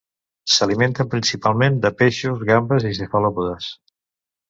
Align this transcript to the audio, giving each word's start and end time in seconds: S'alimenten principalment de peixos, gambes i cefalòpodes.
S'alimenten 0.53 1.11
principalment 1.11 1.79
de 1.85 1.93
peixos, 2.01 2.43
gambes 2.51 2.91
i 2.93 2.97
cefalòpodes. 3.03 3.73